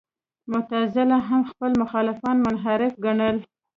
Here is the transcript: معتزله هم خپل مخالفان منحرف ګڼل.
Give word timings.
معتزله 0.51 1.17
هم 1.27 1.41
خپل 1.49 1.71
مخالفان 1.81 2.35
منحرف 2.45 2.93
ګڼل. 3.05 3.37